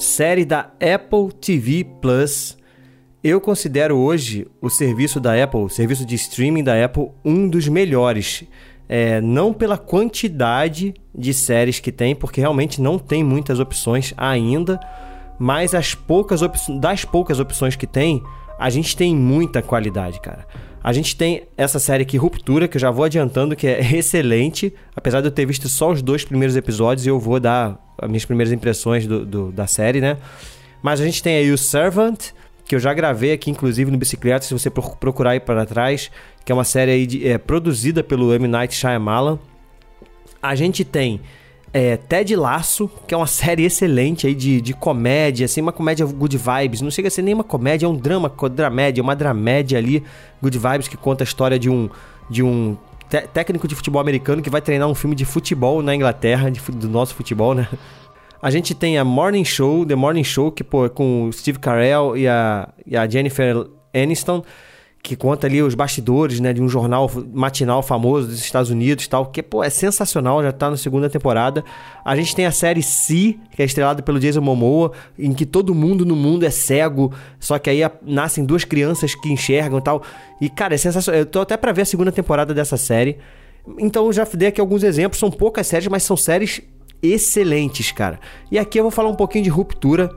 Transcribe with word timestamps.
série 0.00 0.46
da 0.46 0.70
Apple 0.80 1.32
TV 1.40 1.84
Plus. 2.00 2.56
Eu 3.22 3.38
considero 3.40 3.96
hoje 3.98 4.46
o 4.60 4.70
serviço 4.70 5.20
da 5.20 5.42
Apple, 5.42 5.60
o 5.60 5.68
serviço 5.68 6.06
de 6.06 6.14
streaming 6.14 6.64
da 6.64 6.82
Apple, 6.82 7.10
um 7.22 7.46
dos 7.46 7.68
melhores. 7.68 8.44
É, 8.88 9.20
não 9.20 9.52
pela 9.52 9.78
quantidade 9.78 10.94
de 11.14 11.34
séries 11.34 11.78
que 11.78 11.92
tem, 11.92 12.14
porque 12.14 12.40
realmente 12.40 12.80
não 12.80 12.98
tem 12.98 13.22
muitas 13.22 13.60
opções 13.60 14.12
ainda, 14.16 14.80
mas 15.38 15.74
as 15.74 15.94
poucas 15.94 16.40
das 16.80 17.04
poucas 17.04 17.38
opções 17.38 17.76
que 17.76 17.86
tem, 17.86 18.22
a 18.58 18.68
gente 18.68 18.96
tem 18.96 19.14
muita 19.14 19.62
qualidade, 19.62 20.18
cara. 20.20 20.46
A 20.82 20.94
gente 20.94 21.14
tem 21.14 21.42
essa 21.58 21.78
série 21.78 22.02
aqui, 22.02 22.16
Ruptura, 22.16 22.66
que 22.66 22.78
eu 22.78 22.80
já 22.80 22.90
vou 22.90 23.04
adiantando 23.04 23.54
que 23.54 23.66
é 23.66 23.80
excelente. 23.94 24.72
Apesar 24.96 25.20
de 25.20 25.28
eu 25.28 25.32
ter 25.32 25.44
visto 25.44 25.68
só 25.68 25.90
os 25.92 26.00
dois 26.00 26.24
primeiros 26.24 26.56
episódios, 26.56 27.06
eu 27.06 27.20
vou 27.20 27.38
dar 27.38 27.78
minhas 28.08 28.24
primeiras 28.24 28.52
impressões 28.52 29.06
do, 29.06 29.24
do, 29.24 29.52
da 29.52 29.66
série, 29.66 30.00
né? 30.00 30.16
Mas 30.82 31.00
a 31.00 31.04
gente 31.04 31.22
tem 31.22 31.36
aí 31.36 31.50
o 31.50 31.58
Servant, 31.58 32.32
que 32.64 32.74
eu 32.74 32.80
já 32.80 32.94
gravei 32.94 33.32
aqui, 33.32 33.50
inclusive, 33.50 33.90
no 33.90 33.98
Bicicleta, 33.98 34.44
se 34.44 34.52
você 34.52 34.70
procurar 34.70 35.32
aí 35.32 35.40
para 35.40 35.66
trás, 35.66 36.10
que 36.44 36.52
é 36.52 36.54
uma 36.54 36.64
série 36.64 36.90
aí 36.90 37.06
de, 37.06 37.26
é, 37.26 37.36
produzida 37.36 38.02
pelo 38.02 38.32
M. 38.32 38.46
Night 38.46 38.74
Shyamalan. 38.74 39.38
A 40.42 40.54
gente 40.54 40.84
tem 40.84 41.20
é, 41.72 41.96
Ted 41.96 42.34
Laço, 42.34 42.90
que 43.06 43.14
é 43.14 43.16
uma 43.16 43.26
série 43.28 43.64
excelente 43.64 44.26
aí 44.26 44.34
de, 44.34 44.60
de 44.60 44.72
comédia, 44.72 45.44
assim, 45.44 45.60
uma 45.60 45.72
comédia 45.72 46.06
good 46.06 46.36
vibes. 46.36 46.80
Não 46.80 46.90
chega 46.90 47.08
a 47.08 47.10
ser 47.10 47.22
nem 47.22 47.34
uma 47.34 47.44
comédia, 47.44 47.86
é 47.86 47.88
um 47.88 47.96
drama, 47.96 48.32
dramédia, 48.52 49.02
uma 49.02 49.14
dramédia 49.14 49.78
ali, 49.78 50.02
good 50.40 50.58
vibes, 50.58 50.88
que 50.88 50.96
conta 50.96 51.22
a 51.22 51.26
história 51.26 51.58
de 51.58 51.68
um, 51.68 51.90
de 52.28 52.42
um 52.42 52.76
técnico 53.18 53.66
de 53.66 53.74
futebol 53.74 54.00
americano 54.00 54.40
que 54.40 54.50
vai 54.50 54.60
treinar 54.60 54.88
um 54.88 54.94
filme 54.94 55.16
de 55.16 55.24
futebol 55.24 55.82
na 55.82 55.94
Inglaterra, 55.94 56.50
de, 56.50 56.60
do 56.60 56.88
nosso 56.88 57.14
futebol, 57.14 57.54
né? 57.54 57.68
A 58.42 58.50
gente 58.50 58.74
tem 58.74 58.96
a 58.96 59.04
Morning 59.04 59.44
Show, 59.44 59.84
The 59.84 59.94
Morning 59.94 60.24
Show, 60.24 60.50
que 60.50 60.64
pô, 60.64 60.86
é 60.86 60.88
com 60.88 61.24
o 61.24 61.32
Steve 61.32 61.58
Carell 61.58 62.16
e 62.16 62.26
a, 62.26 62.68
e 62.86 62.96
a 62.96 63.06
Jennifer 63.06 63.66
Aniston 63.92 64.42
que 65.02 65.16
conta 65.16 65.46
ali 65.46 65.62
os 65.62 65.74
bastidores, 65.74 66.40
né, 66.40 66.52
de 66.52 66.60
um 66.60 66.68
jornal 66.68 67.10
matinal 67.32 67.82
famoso 67.82 68.28
dos 68.28 68.38
Estados 68.38 68.70
Unidos 68.70 69.08
tal, 69.08 69.26
que, 69.26 69.42
pô, 69.42 69.64
é 69.64 69.70
sensacional, 69.70 70.42
já 70.42 70.52
tá 70.52 70.70
na 70.70 70.76
segunda 70.76 71.08
temporada. 71.08 71.64
A 72.04 72.14
gente 72.14 72.36
tem 72.36 72.44
a 72.44 72.50
série 72.50 72.82
Si, 72.82 73.40
que 73.52 73.62
é 73.62 73.64
estrelada 73.64 74.02
pelo 74.02 74.20
Jason 74.20 74.42
Momoa, 74.42 74.92
em 75.18 75.32
que 75.32 75.46
todo 75.46 75.74
mundo 75.74 76.04
no 76.04 76.14
mundo 76.14 76.44
é 76.44 76.50
cego, 76.50 77.12
só 77.38 77.58
que 77.58 77.70
aí 77.70 77.80
nascem 78.02 78.44
duas 78.44 78.64
crianças 78.64 79.14
que 79.14 79.32
enxergam 79.32 79.78
e 79.78 79.82
tal. 79.82 80.02
E, 80.40 80.50
cara, 80.50 80.74
é 80.74 80.78
sensacional. 80.78 81.20
Eu 81.20 81.26
tô 81.26 81.40
até 81.40 81.56
pra 81.56 81.72
ver 81.72 81.82
a 81.82 81.86
segunda 81.86 82.12
temporada 82.12 82.52
dessa 82.52 82.76
série. 82.76 83.18
Então, 83.78 84.06
eu 84.06 84.12
já 84.12 84.26
dei 84.34 84.48
aqui 84.48 84.60
alguns 84.60 84.82
exemplos, 84.82 85.18
são 85.18 85.30
poucas 85.30 85.66
séries, 85.66 85.88
mas 85.88 86.02
são 86.02 86.16
séries 86.16 86.60
excelentes, 87.02 87.90
cara. 87.90 88.20
E 88.50 88.58
aqui 88.58 88.78
eu 88.78 88.84
vou 88.84 88.90
falar 88.90 89.08
um 89.08 89.16
pouquinho 89.16 89.44
de 89.44 89.50
Ruptura. 89.50 90.10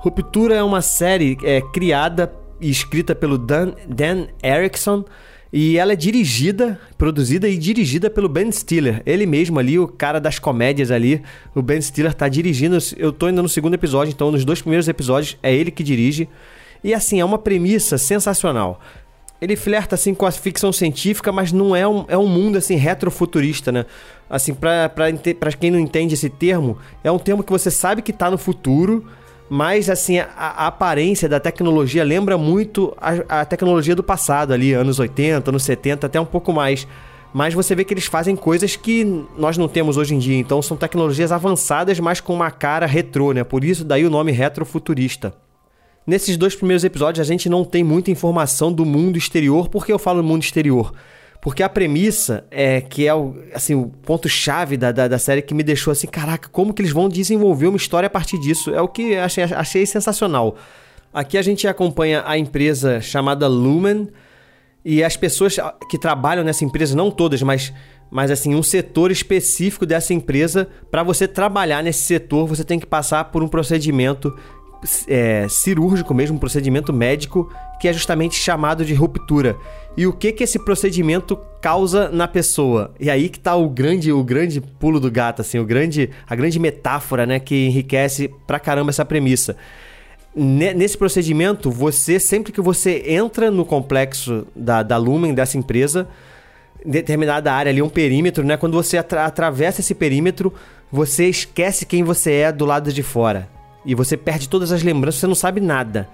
Ruptura 0.00 0.54
é 0.54 0.62
uma 0.62 0.80
série 0.80 1.36
é, 1.42 1.60
criada 1.60 2.32
escrita 2.60 3.14
pelo 3.14 3.38
Dan, 3.38 3.72
Dan 3.88 4.26
Erickson. 4.42 5.04
E 5.52 5.78
ela 5.78 5.92
é 5.92 5.96
dirigida, 5.96 6.78
produzida 6.98 7.48
e 7.48 7.56
dirigida 7.56 8.10
pelo 8.10 8.28
Ben 8.28 8.50
Stiller. 8.50 9.02
Ele 9.06 9.24
mesmo 9.24 9.58
ali, 9.58 9.78
o 9.78 9.86
cara 9.86 10.20
das 10.20 10.38
comédias 10.38 10.90
ali. 10.90 11.22
O 11.54 11.62
Ben 11.62 11.80
Stiller 11.80 12.12
tá 12.12 12.28
dirigindo. 12.28 12.76
Eu 12.96 13.12
tô 13.12 13.26
ainda 13.26 13.42
no 13.42 13.48
segundo 13.48 13.74
episódio, 13.74 14.12
então 14.12 14.30
nos 14.30 14.44
dois 14.44 14.60
primeiros 14.60 14.88
episódios 14.88 15.38
é 15.42 15.54
ele 15.54 15.70
que 15.70 15.82
dirige. 15.82 16.28
E 16.82 16.92
assim, 16.92 17.20
é 17.20 17.24
uma 17.24 17.38
premissa 17.38 17.96
sensacional. 17.96 18.80
Ele 19.40 19.54
flerta 19.54 19.94
assim 19.94 20.14
com 20.14 20.26
a 20.26 20.30
ficção 20.30 20.72
científica, 20.72 21.30
mas 21.30 21.52
não 21.52 21.76
é 21.76 21.86
um, 21.86 22.04
é 22.08 22.16
um 22.16 22.26
mundo 22.26 22.56
assim 22.56 22.74
retrofuturista, 22.74 23.70
né? 23.70 23.86
Assim, 24.28 24.54
pra 24.54 24.90
quem 25.58 25.70
não 25.70 25.78
entende 25.78 26.14
esse 26.14 26.28
termo, 26.28 26.78
é 27.04 27.10
um 27.10 27.18
termo 27.18 27.42
que 27.42 27.52
você 27.52 27.70
sabe 27.70 28.02
que 28.02 28.12
tá 28.12 28.30
no 28.30 28.38
futuro, 28.38 29.06
mas 29.48 29.88
assim, 29.88 30.18
a, 30.18 30.28
a, 30.36 30.66
aparência 30.66 31.28
da 31.28 31.38
tecnologia 31.38 32.02
lembra 32.02 32.36
muito 32.36 32.96
a, 33.00 33.40
a, 33.40 33.44
tecnologia 33.44 33.94
do 33.94 34.02
passado 34.02 34.52
ali, 34.52 34.72
anos 34.72 34.98
80, 34.98 35.50
anos 35.50 35.62
70, 35.62 36.06
até 36.06 36.20
um 36.20 36.24
pouco 36.24 36.52
mais. 36.52 36.86
Mas 37.32 37.54
você 37.54 37.74
vê 37.74 37.84
que 37.84 37.92
eles 37.92 38.06
fazem 38.06 38.34
coisas 38.34 38.76
que 38.76 39.04
nós 39.36 39.56
não 39.58 39.68
temos 39.68 39.96
hoje 39.96 40.14
em 40.14 40.18
dia. 40.18 40.38
Então 40.38 40.60
são 40.62 40.76
tecnologias 40.76 41.30
avançadas, 41.30 42.00
mas 42.00 42.20
com 42.20 42.34
uma 42.34 42.50
cara 42.50 42.86
retrô, 42.86 43.32
né? 43.32 43.44
Por 43.44 43.62
isso 43.62 43.84
daí 43.84 44.04
o 44.06 44.10
nome 44.10 44.32
retrofuturista. 44.32 45.34
Nesses 46.06 46.36
dois 46.36 46.54
primeiros 46.54 46.84
episódios 46.84 47.26
a 47.26 47.30
gente 47.30 47.48
não 47.48 47.64
tem 47.64 47.84
muita 47.84 48.10
informação 48.10 48.72
do 48.72 48.84
mundo 48.84 49.18
exterior. 49.18 49.68
Por 49.68 49.84
que 49.84 49.92
eu 49.92 49.98
falo 49.98 50.22
mundo 50.22 50.42
exterior? 50.42 50.92
Porque 51.40 51.62
a 51.62 51.68
premissa 51.68 52.44
é 52.50 52.80
que 52.80 53.06
é 53.06 53.14
o, 53.14 53.34
assim, 53.54 53.74
o 53.74 53.86
ponto-chave 53.86 54.76
da, 54.76 54.90
da, 54.92 55.08
da, 55.08 55.18
série 55.18 55.42
que 55.42 55.54
me 55.54 55.62
deixou 55.62 55.92
assim, 55.92 56.06
caraca, 56.06 56.48
como 56.48 56.72
que 56.72 56.82
eles 56.82 56.92
vão 56.92 57.08
desenvolver 57.08 57.66
uma 57.66 57.76
história 57.76 58.06
a 58.06 58.10
partir 58.10 58.38
disso? 58.40 58.74
É 58.74 58.80
o 58.80 58.88
que 58.88 59.16
achei, 59.16 59.44
achei 59.44 59.86
sensacional. 59.86 60.56
Aqui 61.12 61.38
a 61.38 61.42
gente 61.42 61.66
acompanha 61.66 62.22
a 62.26 62.36
empresa 62.36 63.00
chamada 63.00 63.46
Lumen 63.46 64.08
e 64.84 65.02
as 65.02 65.16
pessoas 65.16 65.56
que 65.88 65.98
trabalham 65.98 66.44
nessa 66.44 66.64
empresa, 66.64 66.94
não 66.94 67.10
todas, 67.10 67.42
mas, 67.42 67.72
mas 68.10 68.30
assim, 68.30 68.54
um 68.54 68.62
setor 68.62 69.10
específico 69.10 69.86
dessa 69.86 70.14
empresa. 70.14 70.68
Para 70.90 71.02
você 71.02 71.26
trabalhar 71.26 71.82
nesse 71.82 72.04
setor, 72.04 72.46
você 72.46 72.62
tem 72.62 72.78
que 72.78 72.86
passar 72.86 73.24
por 73.24 73.42
um 73.42 73.48
procedimento 73.48 74.36
é, 75.06 75.46
cirúrgico 75.48 76.14
mesmo, 76.14 76.36
um 76.36 76.38
procedimento 76.38 76.92
médico, 76.92 77.50
que 77.80 77.88
é 77.88 77.92
justamente 77.92 78.36
chamado 78.36 78.84
de 78.84 78.94
ruptura. 78.94 79.56
E 79.96 80.06
o 80.06 80.12
que 80.12 80.32
que 80.32 80.44
esse 80.44 80.58
procedimento 80.58 81.38
causa 81.60 82.08
na 82.10 82.28
pessoa? 82.28 82.94
E 83.00 83.10
aí 83.10 83.28
que 83.28 83.38
tá 83.38 83.54
o 83.54 83.68
grande, 83.68 84.12
o 84.12 84.22
grande 84.22 84.60
pulo 84.60 85.00
do 85.00 85.10
gato, 85.10 85.40
assim, 85.40 85.58
o 85.58 85.64
grande, 85.64 86.10
a 86.28 86.34
grande 86.34 86.58
metáfora, 86.58 87.26
né, 87.26 87.38
que 87.40 87.66
enriquece 87.66 88.30
pra 88.46 88.60
caramba 88.60 88.90
essa 88.90 89.04
premissa. 89.04 89.56
Nesse 90.34 90.98
procedimento, 90.98 91.70
você, 91.70 92.20
sempre 92.20 92.52
que 92.52 92.60
você 92.60 93.02
entra 93.06 93.50
no 93.50 93.64
complexo 93.64 94.46
da, 94.54 94.82
da 94.82 94.98
Lumen, 94.98 95.32
dessa 95.32 95.56
empresa, 95.56 96.06
determinada 96.84 97.50
área 97.50 97.70
ali, 97.70 97.80
um 97.80 97.88
perímetro, 97.88 98.44
né? 98.44 98.54
Quando 98.58 98.74
você 98.74 98.98
atra 98.98 99.24
atravessa 99.24 99.80
esse 99.80 99.94
perímetro, 99.94 100.52
você 100.92 101.26
esquece 101.26 101.86
quem 101.86 102.04
você 102.04 102.32
é 102.32 102.52
do 102.52 102.66
lado 102.66 102.92
de 102.92 103.02
fora. 103.02 103.48
E 103.86 103.94
você 103.94 104.16
perde 104.16 104.48
todas 104.48 104.72
as 104.72 104.82
lembranças, 104.82 105.20
você 105.20 105.26
não 105.26 105.34
sabe 105.34 105.60
nada. 105.60 106.08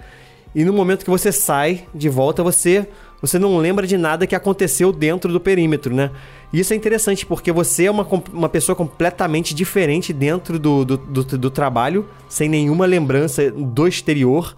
E 0.55 0.63
no 0.63 0.71
momento 0.71 1.03
que 1.03 1.09
você 1.09 1.31
sai 1.31 1.85
de 1.93 2.07
volta, 2.07 2.43
você 2.43 2.87
você 3.23 3.39
não 3.39 3.57
lembra 3.57 3.87
de 3.87 3.97
nada 3.97 4.27
que 4.27 4.35
aconteceu 4.35 4.91
dentro 4.91 5.31
do 5.31 5.39
perímetro, 5.39 5.95
né? 5.95 6.11
E 6.51 6.59
isso 6.59 6.73
é 6.73 6.75
interessante 6.75 7.25
porque 7.25 7.53
você 7.53 7.85
é 7.85 7.91
uma, 7.91 8.05
uma 8.33 8.49
pessoa 8.49 8.75
completamente 8.75 9.55
diferente 9.55 10.11
dentro 10.11 10.59
do, 10.59 10.83
do, 10.83 10.97
do, 10.97 11.23
do 11.23 11.49
trabalho, 11.49 12.05
sem 12.27 12.49
nenhuma 12.49 12.85
lembrança 12.85 13.49
do 13.49 13.87
exterior. 13.87 14.53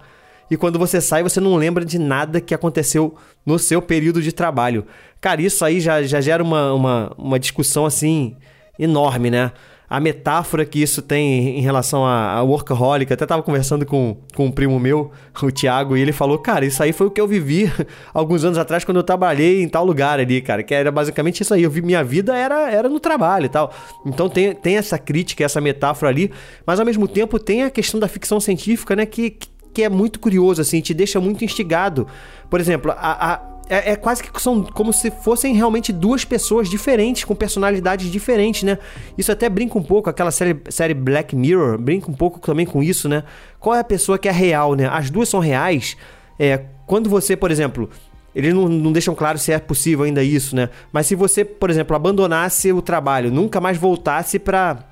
E 0.50 0.56
quando 0.56 0.80
você 0.80 1.00
sai, 1.00 1.22
você 1.22 1.38
não 1.38 1.54
lembra 1.54 1.84
de 1.84 1.96
nada 1.96 2.40
que 2.40 2.52
aconteceu 2.52 3.14
no 3.46 3.56
seu 3.56 3.80
período 3.80 4.20
de 4.20 4.32
trabalho. 4.32 4.84
Cara, 5.20 5.40
isso 5.40 5.64
aí 5.64 5.78
já, 5.78 6.02
já 6.02 6.20
gera 6.20 6.42
uma, 6.42 6.72
uma, 6.72 7.12
uma 7.16 7.38
discussão 7.38 7.86
assim 7.86 8.34
enorme, 8.76 9.30
né? 9.30 9.52
A 9.88 10.00
metáfora 10.00 10.64
que 10.64 10.82
isso 10.82 11.00
tem 11.00 11.58
em 11.58 11.60
relação 11.60 12.04
a, 12.04 12.32
a 12.32 12.42
workaholic. 12.42 13.12
Até 13.12 13.24
tava 13.24 13.42
conversando 13.42 13.86
com, 13.86 14.16
com 14.34 14.46
um 14.46 14.50
primo 14.50 14.78
meu, 14.80 15.12
o 15.40 15.50
Thiago, 15.50 15.96
e 15.96 16.00
ele 16.00 16.12
falou: 16.12 16.38
Cara, 16.38 16.64
isso 16.64 16.82
aí 16.82 16.92
foi 16.92 17.06
o 17.06 17.10
que 17.10 17.20
eu 17.20 17.28
vivi 17.28 17.72
alguns 18.12 18.44
anos 18.44 18.58
atrás 18.58 18.84
quando 18.84 18.96
eu 18.98 19.02
trabalhei 19.02 19.62
em 19.62 19.68
tal 19.68 19.84
lugar 19.84 20.18
ali, 20.18 20.40
cara. 20.40 20.62
Que 20.62 20.74
era 20.74 20.90
basicamente 20.90 21.42
isso 21.42 21.54
aí. 21.54 21.62
Eu 21.62 21.70
vi 21.70 21.82
minha 21.82 22.02
vida 22.02 22.36
era, 22.36 22.70
era 22.70 22.88
no 22.88 22.98
trabalho 22.98 23.46
e 23.46 23.48
tal. 23.48 23.72
Então 24.04 24.28
tem, 24.28 24.54
tem 24.54 24.76
essa 24.76 24.98
crítica, 24.98 25.44
essa 25.44 25.60
metáfora 25.60 26.10
ali, 26.10 26.32
mas 26.66 26.80
ao 26.80 26.86
mesmo 26.86 27.06
tempo 27.06 27.38
tem 27.38 27.62
a 27.62 27.70
questão 27.70 28.00
da 28.00 28.08
ficção 28.08 28.40
científica, 28.40 28.96
né? 28.96 29.06
Que, 29.06 29.36
que 29.72 29.82
é 29.82 29.88
muito 29.88 30.18
curioso, 30.18 30.60
assim, 30.60 30.80
te 30.80 30.92
deixa 30.92 31.20
muito 31.20 31.44
instigado. 31.44 32.06
Por 32.50 32.60
exemplo, 32.60 32.92
a, 32.92 33.34
a 33.34 33.55
é, 33.68 33.92
é, 33.92 33.96
quase 33.96 34.22
que 34.22 34.40
são 34.40 34.62
como 34.62 34.92
se 34.92 35.10
fossem 35.10 35.54
realmente 35.54 35.92
duas 35.92 36.24
pessoas 36.24 36.68
diferentes, 36.68 37.24
com 37.24 37.34
personalidades 37.34 38.10
diferentes, 38.10 38.62
né? 38.62 38.78
Isso 39.18 39.32
até 39.32 39.48
brinca 39.48 39.78
um 39.78 39.82
pouco, 39.82 40.08
aquela 40.08 40.30
série, 40.30 40.56
série 40.70 40.94
Black 40.94 41.34
Mirror, 41.34 41.78
brinca 41.78 42.10
um 42.10 42.14
pouco 42.14 42.38
também 42.38 42.64
com 42.64 42.82
isso, 42.82 43.08
né? 43.08 43.24
Qual 43.58 43.74
é 43.74 43.80
a 43.80 43.84
pessoa 43.84 44.18
que 44.18 44.28
é 44.28 44.32
real, 44.32 44.74
né? 44.74 44.88
As 44.88 45.10
duas 45.10 45.28
são 45.28 45.40
reais. 45.40 45.96
É, 46.38 46.64
quando 46.86 47.10
você, 47.10 47.36
por 47.36 47.50
exemplo, 47.50 47.90
eles 48.36 48.52
não, 48.52 48.68
não 48.68 48.92
deixam 48.92 49.14
claro 49.14 49.38
se 49.38 49.50
é 49.50 49.58
possível 49.58 50.04
ainda 50.04 50.22
isso, 50.22 50.54
né? 50.54 50.68
Mas 50.92 51.06
se 51.06 51.14
você, 51.14 51.42
por 51.44 51.70
exemplo, 51.70 51.96
abandonasse 51.96 52.70
o 52.70 52.82
trabalho, 52.82 53.32
nunca 53.32 53.62
mais 53.62 53.78
voltasse 53.78 54.38
para 54.38 54.84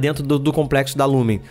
dentro 0.00 0.22
do, 0.22 0.38
do 0.38 0.52
complexo 0.52 0.96
da 0.96 1.04
Lumen 1.04 1.42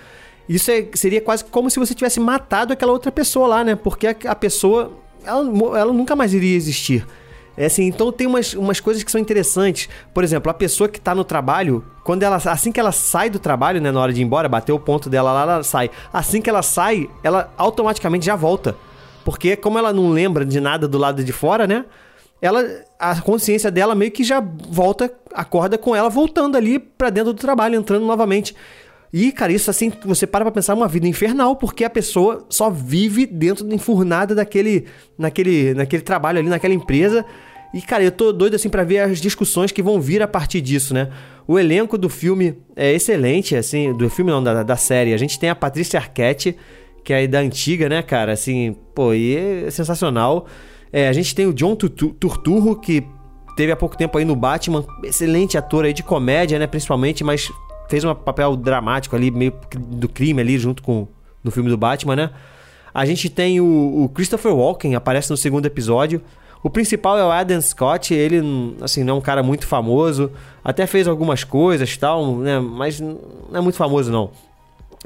Isso 0.50 0.72
é, 0.72 0.88
seria 0.96 1.22
quase 1.22 1.46
como 1.46 1.70
se 1.70 1.78
você 1.78 1.94
tivesse 1.94 2.20
matado 2.20 2.74
aquela 2.74 2.92
outra 2.92 3.12
pessoa 3.12 3.48
lá, 3.48 3.64
né? 3.64 3.76
Porque 3.76 4.08
a, 4.08 4.16
a 4.26 4.36
pessoa, 4.36 4.92
ela, 5.26 5.80
ela 5.80 5.94
nunca 5.94 6.16
mais 6.16 6.34
iria 6.34 6.56
existir. 6.56 7.06
É 7.56 7.66
assim, 7.66 7.84
então 7.84 8.12
tem 8.12 8.26
umas, 8.26 8.54
umas 8.56 8.80
coisas 8.80 9.04
que 9.04 9.12
são 9.12 9.22
interessantes. 9.22 9.88
Por 10.14 10.24
exemplo, 10.24 10.50
a 10.50 10.54
pessoa 10.54 10.90
que 10.90 11.00
tá 11.00 11.14
no 11.14 11.24
trabalho, 11.24 11.86
quando 12.04 12.24
ela 12.24 12.38
assim 12.38 12.72
que 12.72 12.80
ela 12.80 12.92
sai 12.92 13.30
do 13.30 13.38
trabalho, 13.38 13.80
né, 13.80 13.92
na 13.92 14.00
hora 14.00 14.12
de 14.12 14.22
ir 14.22 14.24
embora, 14.24 14.50
bater 14.50 14.72
o 14.72 14.80
ponto 14.80 15.10
dela 15.10 15.32
lá, 15.32 15.42
ela 15.44 15.64
sai. 15.64 15.92
Assim 16.12 16.42
que 16.42 16.50
ela 16.50 16.64
sai, 16.64 17.10
ela 17.24 17.54
automaticamente 17.56 18.26
já 18.26 18.36
volta. 18.36 18.76
Porque 19.24 19.56
como 19.56 19.78
ela 19.78 19.94
não 19.94 20.10
lembra 20.10 20.44
de 20.46 20.60
nada 20.60 20.88
do 20.88 20.98
lado 20.98 21.24
de 21.24 21.32
fora, 21.32 21.68
né? 21.68 21.86
Ela 22.42 22.66
a 23.00 23.22
consciência 23.22 23.70
dela 23.70 23.94
meio 23.94 24.12
que 24.12 24.24
já 24.24 24.42
volta, 24.42 25.14
acorda 25.34 25.78
com 25.78 25.96
ela 25.96 26.10
voltando 26.10 26.58
ali 26.58 26.80
para 26.80 27.10
dentro 27.10 27.34
do 27.34 27.40
trabalho, 27.40 27.76
entrando 27.76 28.06
novamente. 28.06 28.56
E, 29.14 29.32
cara, 29.32 29.54
isso 29.54 29.70
assim, 29.70 29.92
você 30.04 30.26
para 30.26 30.44
pra 30.44 30.52
pensar, 30.52 30.74
é 30.74 30.76
uma 30.76 30.88
vida 30.88 31.08
infernal, 31.08 31.56
porque 31.56 31.84
a 31.84 31.90
pessoa 31.90 32.48
só 32.50 32.72
vive 32.72 33.28
dentro 33.28 33.64
da 33.64 33.76
enfurnada 33.76 34.34
daquele, 34.34 34.86
naquele, 35.16 35.76
naquele 35.76 36.02
trabalho 36.02 36.40
ali, 36.40 36.50
naquela 36.50 36.74
empresa. 36.74 37.24
E, 37.72 37.80
cara, 37.80 38.04
eu 38.04 38.12
tô 38.12 38.34
doido 38.34 38.56
assim 38.56 38.70
para 38.70 38.84
ver 38.84 39.00
as 39.00 39.22
discussões 39.22 39.72
que 39.72 39.84
vão 39.84 40.02
vir 40.02 40.24
a 40.24 40.28
partir 40.28 40.62
disso, 40.62 40.96
né? 40.96 41.12
O 41.48 41.60
elenco 41.60 41.96
do 41.96 42.10
filme 42.10 42.58
é 42.76 42.92
excelente, 42.92 43.56
assim, 43.56 43.96
do 43.96 44.10
filme 44.10 44.32
não, 44.32 44.44
da, 44.44 44.64
da 44.64 44.76
série. 44.76 45.14
A 45.14 45.18
gente 45.18 45.40
tem 45.40 45.50
a 45.50 45.56
Patrícia 45.56 46.00
Arquette, 46.00 46.56
que 47.04 47.14
é 47.14 47.28
da 47.28 47.40
antiga, 47.40 47.88
né, 47.88 48.02
cara? 48.02 48.32
Assim, 48.32 48.76
pô, 48.96 49.14
e 49.14 49.36
é 49.36 49.70
sensacional. 49.70 50.48
É, 50.92 51.08
a 51.08 51.14
gente 51.14 51.36
tem 51.36 51.46
o 51.46 51.54
John 51.54 51.76
Turturro, 51.76 52.80
que 52.80 53.04
teve 53.56 53.72
há 53.72 53.76
pouco 53.76 53.96
tempo 53.96 54.18
aí 54.18 54.26
no 54.26 54.36
Batman, 54.36 54.84
excelente 55.04 55.56
ator 55.56 55.86
aí 55.86 55.94
de 55.94 56.02
comédia, 56.02 56.58
né, 56.58 56.66
principalmente, 56.66 57.24
mas 57.24 57.52
fez 57.94 58.04
um 58.04 58.16
papel 58.16 58.56
dramático 58.56 59.16
ali, 59.16 59.30
meio 59.30 59.54
do 59.78 60.10
crime 60.10 60.42
ali, 60.42 60.58
junto 60.58 60.82
com 60.82 61.08
no 61.44 61.52
filme 61.52 61.70
do 61.70 61.78
Batman, 61.78 62.16
né? 62.16 62.30
A 62.92 63.06
gente 63.06 63.30
tem 63.30 63.62
o, 63.62 64.04
o 64.04 64.10
Christopher 64.10 64.52
Walken, 64.52 64.96
aparece 64.96 65.30
no 65.30 65.38
segundo 65.38 65.68
episódio. 65.68 66.20
O 66.64 66.72
principal 66.72 67.20
é 67.20 67.24
o 67.24 67.30
Adam 67.30 67.62
Scott, 67.62 68.12
ele, 68.12 68.42
assim, 68.82 69.04
não 69.04 69.16
é 69.16 69.18
um 69.18 69.22
cara 69.22 69.44
muito 69.44 69.68
famoso, 69.68 70.32
até 70.64 70.88
fez 70.88 71.08
algumas 71.08 71.44
coisas 71.44 71.96
tal, 71.96 72.38
né? 72.38 72.60
Mas 72.60 73.00
não 73.00 73.20
é 73.54 73.62
muito 73.62 73.76
famoso, 73.76 74.12
não. 74.12 74.32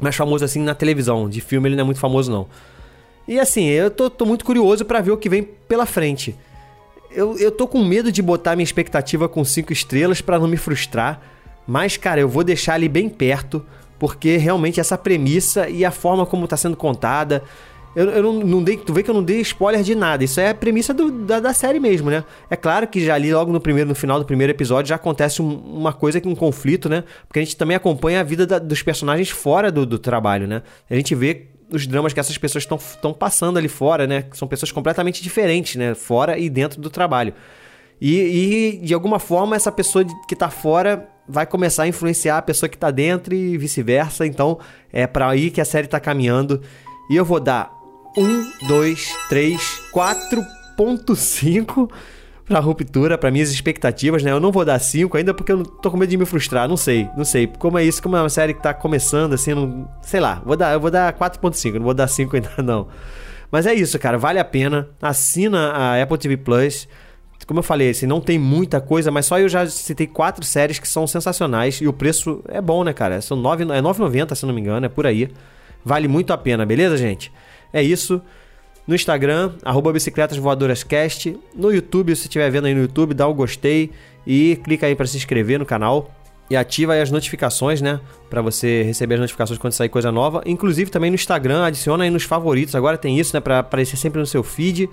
Mais 0.01 0.16
famoso, 0.16 0.45
assim, 0.45 0.62
na 0.62 0.74
televisão, 0.74 1.28
de 1.28 1.42
filme 1.42 1.68
ele 1.68 1.75
não 1.75 1.81
é 1.81 1.86
muito 1.86 2.00
famoso, 2.00 2.31
não. 2.31 2.48
E 3.28 3.38
assim, 3.38 3.66
eu 3.66 3.92
tô, 3.92 4.10
tô 4.10 4.25
muito 4.25 4.45
curioso 4.45 4.86
para 4.86 5.01
ver 5.01 5.12
o 5.12 5.18
que 5.18 5.28
vem 5.28 5.44
pela 5.44 5.86
frente. 5.86 6.33
Eu, 7.12 7.38
eu 7.38 7.51
tô 7.51 7.68
com 7.68 7.83
medo 7.83 8.13
de 8.13 8.22
botar 8.22 8.56
minha 8.56 8.63
expectativa 8.63 9.28
com 9.28 9.44
cinco 9.44 9.74
estrelas 9.74 10.22
para 10.22 10.40
não 10.40 10.48
me 10.48 10.56
frustrar, 10.56 11.22
mas, 11.68 11.98
cara, 11.98 12.22
eu 12.22 12.30
vou 12.30 12.44
deixar 12.44 12.75
ali 12.75 12.88
bem 12.88 13.10
perto, 13.10 13.64
porque 14.00 14.38
realmente 14.38 14.80
essa 14.80 14.98
premissa 14.98 15.68
e 15.69 15.84
a 15.84 15.92
forma 15.92 16.25
como 16.25 16.46
está 16.46 16.56
sendo 16.56 16.78
contada. 16.78 17.44
Eu, 17.96 18.10
eu 18.12 18.24
não, 18.24 18.34
não, 18.34 18.64
dei. 18.64 18.78
Tu 18.78 18.94
vê 18.94 19.02
que 19.02 19.10
eu 19.10 19.14
não 19.14 19.24
dei 19.24 19.42
spoiler 19.42 19.81
de 19.81 19.96
nada. 19.96 20.24
Isso 20.24 20.40
é 20.40 20.50
a 20.50 20.56
premissa 20.56 20.94
do, 20.94 21.12
da, 21.12 21.40
da, 21.40 21.54
série 21.54 21.80
mesmo, 21.80 22.12
né? 22.12 22.24
É 22.50 22.56
claro 22.56 22.88
que 22.88 23.04
já 23.04 23.16
ali, 23.16 23.34
logo 23.34 23.52
no 23.52 23.60
primeiro, 23.60 23.90
no 23.90 23.96
final 23.96 24.19
do 24.19 24.25
primeiro 24.25 24.52
episódio, 24.52 24.90
já 24.90 24.96
acontece 24.96 25.42
um, 25.42 25.56
uma 25.56 25.92
coisa 25.92 26.22
que 26.22 26.28
um 26.28 26.36
conflito, 26.36 26.88
né? 26.88 27.04
Porque 27.28 27.40
a 27.40 27.44
gente 27.44 27.58
também 27.58 27.75
acompanha 27.75 28.19
a 28.19 28.24
vida 28.24 28.46
da, 28.46 28.60
dos 28.60 28.84
personagens 28.84 29.30
fora 29.30 29.72
do, 29.72 29.84
do 29.84 29.98
trabalho, 29.98 30.48
né? 30.48 30.62
A 30.88 30.96
gente 30.96 31.16
vê 31.16 31.48
os 31.72 31.88
dramas 31.88 32.14
que 32.14 32.19
essas 32.19 32.38
pessoas 32.38 32.66
estão 32.66 33.14
passando 33.14 33.58
ali 33.58 33.68
fora, 33.68 34.06
né? 34.06 34.25
São 34.34 34.48
pessoas 34.48 34.72
completamente 34.72 35.24
diferentes, 35.24 35.75
né? 35.75 35.96
Fora 35.96 36.38
e 36.38 36.50
dentro 36.50 36.80
do 36.80 36.90
trabalho. 36.92 37.34
E, 38.00 38.78
e 38.80 38.86
de 38.86 38.94
alguma 38.94 39.18
forma, 39.18 39.56
essa 39.56 39.72
pessoa 39.72 40.06
que 40.28 40.36
está 40.36 40.50
fora 40.50 41.10
vai 41.28 41.46
começar 41.46 41.84
a 41.84 41.88
influenciar 41.88 42.38
a 42.38 42.42
pessoa 42.42 42.70
que 42.70 42.76
está 42.76 42.92
dentro 42.92 43.34
e 43.34 43.58
vice-versa. 43.58 44.26
Então, 44.26 44.60
é 44.92 45.06
para 45.06 45.30
aí 45.30 45.52
que 45.52 45.60
a 45.62 45.66
série 45.66 45.86
está 45.86 46.00
caminhando. 46.00 46.62
E 47.10 47.16
eu 47.16 47.26
vou 47.26 47.40
dar 47.40 47.72
1, 48.18 48.68
2, 48.68 49.14
3, 49.30 49.82
4.5 49.94 51.90
pra 52.46 52.60
ruptura, 52.60 53.18
para 53.18 53.30
minhas 53.30 53.52
expectativas, 53.52 54.24
né? 54.24 54.32
Eu 54.32 54.40
não 54.40 54.52
vou 54.52 54.64
dar 54.64 54.80
5 54.80 55.18
ainda 55.18 55.34
porque 55.34 55.52
eu 55.52 55.64
tô 55.64 55.92
com 55.92 55.98
medo 55.98 56.10
de 56.10 56.18
me 56.18 56.26
frustrar, 56.26 56.68
não 56.68 56.78
sei, 56.78 57.10
não 57.18 57.26
sei. 57.26 57.46
Como 57.46 57.78
é 57.78 57.84
isso, 57.84 58.02
como 58.02 58.16
é 58.16 58.22
uma 58.22 58.30
série 58.30 58.54
que 58.54 58.64
tá 58.64 58.74
começando 58.74 59.34
assim, 59.34 59.54
não, 59.54 59.90
sei 60.02 60.22
lá, 60.22 60.42
vou 60.46 60.56
dar, 60.56 60.74
eu 60.74 60.80
vou 60.80 60.90
dar 60.90 61.14
4.5, 61.14 61.74
não 61.74 61.84
vou 61.84 61.94
dar 61.94 62.08
5 62.08 62.34
ainda 62.38 62.52
não. 62.64 62.88
Mas 63.52 63.66
é 63.66 63.74
isso, 63.74 64.00
cara, 64.00 64.18
vale 64.18 64.40
a 64.40 64.46
pena. 64.46 64.90
Assina 65.02 65.72
a 65.72 66.02
Apple 66.02 66.18
TV 66.18 66.38
Plus 66.38 66.88
como 67.48 67.60
eu 67.60 67.64
falei, 67.64 67.92
assim, 67.92 68.06
não 68.06 68.20
tem 68.20 68.38
muita 68.38 68.82
coisa, 68.82 69.10
mas 69.10 69.26
só 69.26 69.40
eu 69.40 69.48
já 69.48 69.66
citei 69.68 70.06
quatro 70.06 70.44
séries 70.44 70.80
que 70.80 70.88
são 70.88 71.08
sensacionais 71.08 71.80
e 71.82 71.88
o 71.88 71.94
preço 71.94 72.44
é 72.50 72.60
bom, 72.60 72.84
né, 72.84 72.92
cara? 72.92 73.22
São 73.22 73.38
9, 73.38 73.64
é 73.64 73.82
9,90, 73.82 74.36
se 74.36 74.46
não 74.46 74.54
me 74.54 74.60
engano, 74.60 74.86
é 74.86 74.90
por 74.90 75.08
aí. 75.08 75.30
Vale 75.84 76.10
muito 76.10 76.34
a 76.34 76.38
pena, 76.38 76.66
beleza, 76.66 76.98
gente? 76.98 77.32
É 77.72 77.82
isso. 77.82 78.22
No 78.86 78.94
Instagram, 78.94 79.54
arroba 79.64 79.94
Bicicletas 79.94 80.38
Voadoras 80.38 80.84
Cast. 80.84 81.38
No 81.56 81.72
YouTube, 81.72 82.14
se 82.18 82.24
estiver 82.24 82.50
vendo 82.52 82.66
aí 82.66 82.74
no 82.74 82.82
YouTube, 82.82 83.14
dá 83.14 83.26
o 83.26 83.32
um 83.32 83.36
gostei 83.36 83.92
e 84.26 84.60
clica 84.62 84.86
aí 84.86 84.96
para 84.96 85.06
se 85.06 85.16
inscrever 85.16 85.58
no 85.58 85.66
canal. 85.66 86.12
E 86.50 86.56
ativa 86.56 86.94
aí 86.94 87.02
as 87.02 87.12
notificações, 87.12 87.82
né? 87.82 88.00
Para 88.30 88.42
você 88.42 88.84
receber 88.84 89.16
as 89.16 89.22
notificações 89.22 89.58
quando 89.58 89.74
sair 89.74 89.90
coisa 89.90 90.12
nova. 90.12 90.42
Inclusive 90.46 90.90
também 90.90 91.10
no 91.10 91.16
Instagram, 91.16 91.66
adiciona 91.66 92.04
aí 92.04 92.10
nos 92.10 92.24
favoritos. 92.24 92.76
Agora 92.76 92.98
tem 92.98 93.18
isso, 93.18 93.34
né? 93.34 93.40
Para 93.40 93.60
aparecer 93.60 93.98
sempre 93.98 94.20
no 94.20 94.26
seu 94.26 94.44
feed. 94.44 94.90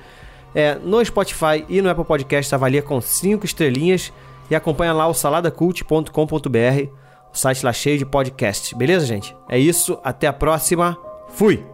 É, 0.54 0.76
no 0.76 1.04
Spotify 1.04 1.64
e 1.68 1.82
no 1.82 1.90
Apple 1.90 2.04
Podcast 2.04 2.54
avalia 2.54 2.82
com 2.82 3.00
5 3.00 3.44
estrelinhas 3.44 4.12
e 4.50 4.54
acompanha 4.54 4.92
lá 4.92 5.08
o 5.08 5.14
saladacult.com.br, 5.14 6.88
o 7.32 7.36
site 7.36 7.64
lá 7.64 7.72
cheio 7.72 7.98
de 7.98 8.06
podcast. 8.06 8.74
Beleza, 8.76 9.06
gente? 9.06 9.36
É 9.48 9.58
isso, 9.58 9.98
até 10.04 10.26
a 10.26 10.32
próxima. 10.32 10.96
Fui! 11.30 11.64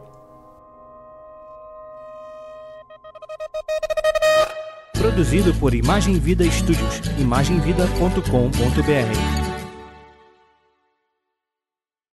Produzido 4.94 5.52
por 5.54 5.74
Imagem 5.74 6.18
Vida 6.18 6.44
Studios, 6.44 7.00
imagemvida.com.br. 7.18 9.49